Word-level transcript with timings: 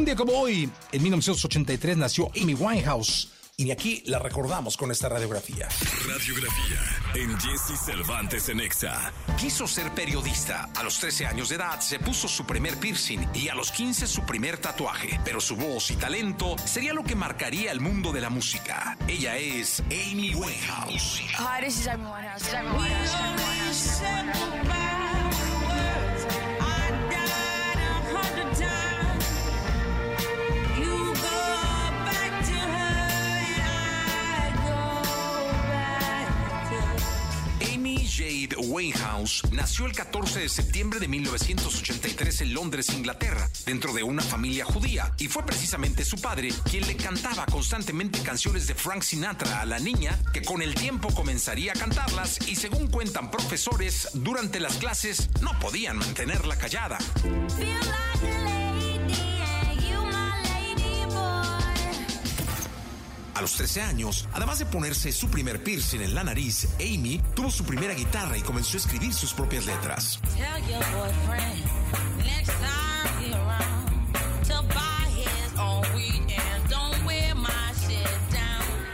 Un 0.00 0.06
día 0.06 0.16
como 0.16 0.32
hoy, 0.32 0.66
en 0.92 1.02
1983, 1.02 1.98
nació 1.98 2.30
Amy 2.34 2.54
Winehouse. 2.54 3.28
Y 3.58 3.70
aquí 3.70 4.02
la 4.06 4.18
recordamos 4.18 4.74
con 4.78 4.90
esta 4.90 5.10
radiografía. 5.10 5.68
Radiografía 6.08 6.78
en 7.14 7.38
Jesse 7.38 7.78
Cervantes 7.78 8.48
en 8.48 8.60
Exa. 8.60 9.12
Quiso 9.38 9.66
ser 9.66 9.92
periodista. 9.92 10.70
A 10.74 10.82
los 10.84 10.98
13 11.00 11.26
años 11.26 11.50
de 11.50 11.56
edad 11.56 11.80
se 11.80 11.98
puso 11.98 12.28
su 12.28 12.46
primer 12.46 12.78
piercing 12.78 13.28
y 13.34 13.48
a 13.50 13.54
los 13.54 13.70
15 13.72 14.06
su 14.06 14.22
primer 14.22 14.56
tatuaje. 14.56 15.20
Pero 15.22 15.38
su 15.38 15.54
voz 15.54 15.90
y 15.90 15.96
talento 15.96 16.56
sería 16.64 16.94
lo 16.94 17.04
que 17.04 17.14
marcaría 17.14 17.70
el 17.70 17.80
mundo 17.80 18.10
de 18.10 18.22
la 18.22 18.30
música. 18.30 18.96
Ella 19.06 19.36
es 19.36 19.82
Amy 19.90 20.34
Winehouse. 20.34 21.20
Hi, 21.38 21.62
this 21.62 21.78
is 21.78 21.88
Amy 21.88 22.06
Winehouse. 22.06 22.38
This 22.38 22.48
is 22.48 22.54
Amy 22.54 22.70
Winehouse. 22.70 24.02
Amy 24.02 24.32
Winehouse. 24.66 24.99
Nació 39.52 39.84
el 39.84 39.92
14 39.92 40.40
de 40.40 40.48
septiembre 40.48 40.98
de 40.98 41.06
1983 41.06 42.40
en 42.40 42.54
Londres, 42.54 42.88
Inglaterra, 42.88 43.50
dentro 43.66 43.92
de 43.92 44.02
una 44.02 44.22
familia 44.22 44.64
judía, 44.64 45.12
y 45.18 45.28
fue 45.28 45.44
precisamente 45.44 46.06
su 46.06 46.18
padre 46.18 46.48
quien 46.70 46.86
le 46.86 46.96
cantaba 46.96 47.44
constantemente 47.44 48.22
canciones 48.22 48.66
de 48.66 48.74
Frank 48.74 49.02
Sinatra 49.02 49.60
a 49.60 49.66
la 49.66 49.78
niña, 49.78 50.18
que 50.32 50.40
con 50.40 50.62
el 50.62 50.74
tiempo 50.74 51.12
comenzaría 51.14 51.72
a 51.72 51.78
cantarlas 51.78 52.38
y 52.48 52.56
según 52.56 52.86
cuentan 52.86 53.30
profesores, 53.30 54.08
durante 54.14 54.58
las 54.58 54.76
clases 54.78 55.28
no 55.42 55.58
podían 55.58 55.98
mantenerla 55.98 56.56
callada. 56.56 56.96
A 63.40 63.42
los 63.42 63.54
13 63.54 63.80
años, 63.80 64.28
además 64.34 64.58
de 64.58 64.66
ponerse 64.66 65.12
su 65.12 65.30
primer 65.30 65.64
piercing 65.64 66.02
en 66.02 66.14
la 66.14 66.22
nariz, 66.22 66.68
Amy 66.78 67.22
tuvo 67.34 67.50
su 67.50 67.64
primera 67.64 67.94
guitarra 67.94 68.36
y 68.36 68.42
comenzó 68.42 68.76
a 68.76 68.80
escribir 68.80 69.14
sus 69.14 69.32
propias 69.32 69.64
letras. 69.64 70.20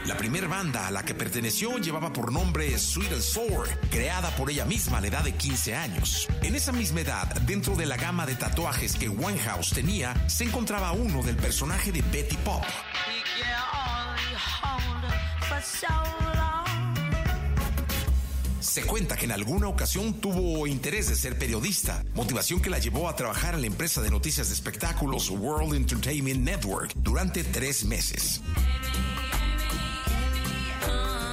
La 0.05 0.15
primera 0.15 0.47
banda 0.47 0.87
a 0.87 0.91
la 0.91 1.03
que 1.03 1.13
perteneció 1.13 1.77
llevaba 1.77 2.13
por 2.13 2.31
nombre 2.31 2.79
Sweet 2.79 3.11
and 3.11 3.21
Sour, 3.21 3.67
creada 3.91 4.33
por 4.37 4.49
ella 4.49 4.63
misma 4.63 4.99
a 4.99 5.01
la 5.01 5.07
edad 5.07 5.23
de 5.25 5.33
15 5.33 5.75
años. 5.75 6.25
En 6.41 6.55
esa 6.55 6.71
misma 6.71 7.01
edad, 7.01 7.27
dentro 7.41 7.75
de 7.75 7.85
la 7.85 7.97
gama 7.97 8.25
de 8.25 8.35
tatuajes 8.35 8.95
que 8.95 9.09
Winehouse 9.09 9.71
tenía, 9.71 10.13
se 10.29 10.45
encontraba 10.45 10.93
uno 10.93 11.21
del 11.21 11.35
personaje 11.35 11.91
de 11.91 12.01
Betty 12.01 12.37
Pop. 12.37 12.63
Se 18.59 18.83
cuenta 18.83 19.15
que 19.15 19.25
en 19.25 19.31
alguna 19.31 19.67
ocasión 19.67 20.13
tuvo 20.21 20.67
interés 20.67 21.09
de 21.09 21.15
ser 21.15 21.39
periodista, 21.39 22.03
motivación 22.13 22.61
que 22.61 22.69
la 22.69 22.77
llevó 22.77 23.09
a 23.09 23.15
trabajar 23.15 23.55
en 23.55 23.61
la 23.61 23.67
empresa 23.67 24.01
de 24.01 24.11
noticias 24.11 24.49
de 24.49 24.53
espectáculos 24.53 25.29
World 25.31 25.73
Entertainment 25.73 26.41
Network 26.41 26.93
durante 26.95 27.43
tres 27.43 27.85
meses. 27.85 28.41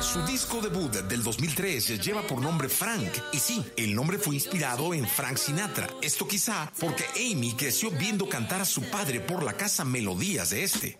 Su 0.00 0.24
disco 0.26 0.60
debut 0.60 0.92
del 0.92 1.24
2003 1.24 2.00
lleva 2.00 2.22
por 2.22 2.40
nombre 2.40 2.68
Frank, 2.68 3.10
y 3.32 3.38
sí, 3.38 3.64
el 3.76 3.96
nombre 3.96 4.16
fue 4.16 4.36
inspirado 4.36 4.94
en 4.94 5.08
Frank 5.08 5.36
Sinatra. 5.38 5.88
Esto 6.02 6.28
quizá 6.28 6.70
porque 6.78 7.04
Amy 7.16 7.52
creció 7.54 7.90
viendo 7.90 8.28
cantar 8.28 8.60
a 8.60 8.64
su 8.64 8.82
padre 8.90 9.18
por 9.18 9.42
la 9.42 9.54
casa 9.54 9.84
melodías 9.84 10.50
de 10.50 10.62
este. 10.62 10.98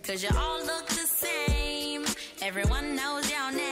Everyone 2.47 2.95
knows 2.95 3.31
your 3.31 3.51
name, 3.53 3.64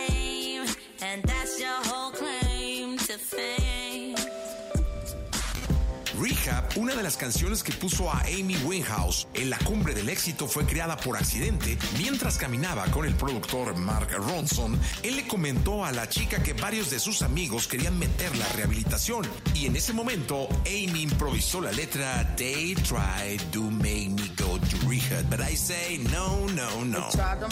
una 6.76 6.94
de 6.94 7.02
las 7.02 7.16
canciones 7.16 7.62
que 7.62 7.72
puso 7.72 8.10
a 8.10 8.20
Amy 8.20 8.56
Winehouse 8.64 9.28
en 9.34 9.50
la 9.50 9.58
cumbre 9.58 9.94
del 9.94 10.08
éxito, 10.08 10.46
fue 10.46 10.64
creada 10.64 10.96
por 10.96 11.16
accidente. 11.16 11.76
Mientras 11.98 12.38
caminaba 12.38 12.86
con 12.86 13.04
el 13.04 13.14
productor 13.14 13.76
Mark 13.76 14.10
Ronson, 14.12 14.78
él 15.02 15.16
le 15.16 15.26
comentó 15.26 15.84
a 15.84 15.92
la 15.92 16.08
chica 16.08 16.42
que 16.42 16.54
varios 16.54 16.90
de 16.90 16.98
sus 16.98 17.22
amigos 17.22 17.66
querían 17.66 17.98
meterla 17.98 18.46
a 18.46 18.52
rehabilitación. 18.54 19.26
Y 19.54 19.66
en 19.66 19.76
ese 19.76 19.92
momento, 19.92 20.48
Amy 20.66 21.02
improvisó 21.02 21.60
la 21.60 21.72
letra 21.72 22.34
They 22.36 22.74
tried 22.74 23.40
to 23.52 23.62
make 23.70 24.10
me 24.10 24.30
go 24.36 24.58
to 24.58 24.88
rehab, 24.88 25.28
but 25.28 25.40
I 25.40 25.54
say 25.54 25.98
no, 26.10 26.46
no, 26.48 26.84
no. 26.84 27.08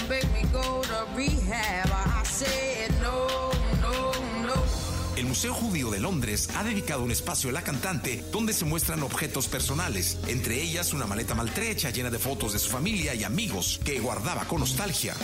Make 0.08 0.32
me 0.32 0.48
go 0.52 0.82
to 0.82 1.06
rehab, 1.16 1.90
I. 1.90 2.20
El 2.40 2.79
Museo 5.30 5.54
Judío 5.54 5.90
de 5.92 6.00
Londres 6.00 6.48
ha 6.56 6.64
dedicado 6.64 7.04
un 7.04 7.12
espacio 7.12 7.50
a 7.50 7.52
la 7.52 7.62
cantante 7.62 8.24
donde 8.32 8.52
se 8.52 8.64
muestran 8.64 9.04
objetos 9.04 9.46
personales, 9.46 10.18
entre 10.26 10.60
ellas 10.60 10.92
una 10.92 11.06
maleta 11.06 11.36
maltrecha 11.36 11.90
llena 11.90 12.10
de 12.10 12.18
fotos 12.18 12.52
de 12.52 12.58
su 12.58 12.68
familia 12.68 13.14
y 13.14 13.22
amigos 13.22 13.80
que 13.84 14.00
guardaba 14.00 14.44
con 14.46 14.58
nostalgia. 14.58 15.14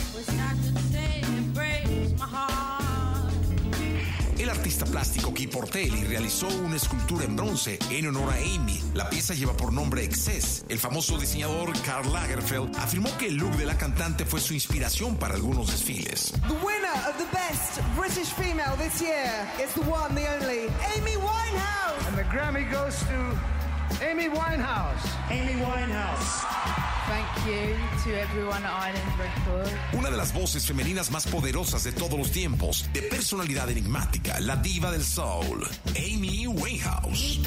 Artista 4.67 4.85
plástico 4.87 5.31
Guy 5.31 5.47
Portelli 5.47 6.03
realizó 6.03 6.49
una 6.49 6.75
escultura 6.75 7.25
en 7.25 7.37
bronce 7.37 7.79
en 7.89 8.09
honor 8.09 8.33
a 8.33 8.37
Amy. 8.37 8.83
La 8.95 9.09
pieza 9.09 9.33
lleva 9.33 9.57
por 9.57 9.73
nombre 9.73 10.03
Excess. 10.03 10.65
El 10.69 10.81
famoso 10.81 11.17
diseñador 11.19 11.73
Karl 11.83 12.13
Lagerfeld 12.13 12.77
afirmó 12.77 13.17
que 13.17 13.29
el 13.29 13.37
look 13.37 13.57
de 13.59 13.65
la 13.65 13.79
cantante 13.79 14.25
fue 14.25 14.41
su 14.41 14.55
inspiración 14.55 15.15
para 15.19 15.35
algunos 15.35 15.71
desfiles. 15.71 16.33
The 16.49 16.55
winner 16.67 16.97
of 17.09 17.17
the 17.17 17.31
best 17.33 17.81
British 17.97 18.33
female 18.33 18.77
this 18.77 19.01
year 19.01 19.31
is 19.65 19.73
the 19.75 19.89
one, 19.89 20.13
the 20.17 20.27
only, 20.35 20.67
Amy 20.97 21.15
Winehouse. 21.15 22.09
And 22.09 22.19
the 22.19 22.25
Grammy 22.25 22.69
goes 22.69 22.99
to 23.05 24.05
Amy 24.05 24.29
Winehouse. 24.29 25.31
Amy 25.31 25.63
Winehouse. 25.63 26.86
Thank 27.07 27.47
you 27.47 27.77
to 28.03 28.21
everyone 28.21 28.65
at 28.65 28.73
Island 28.89 29.13
Record. 29.17 29.69
Una 29.93 30.11
de 30.11 30.17
las 30.17 30.33
voces 30.35 30.67
femeninas 30.67 31.13
más 31.13 31.25
poderosas 31.27 31.85
de 31.85 31.93
todos 31.93 32.19
los 32.19 32.33
tiempos, 32.33 32.85
de 32.93 33.03
personalidad 33.03 33.71
enigmática, 33.71 34.41
la 34.41 34.57
diva 34.57 34.91
del 34.91 35.05
soul, 35.05 35.65
Amy 35.91 36.49
Winehouse. 36.49 37.39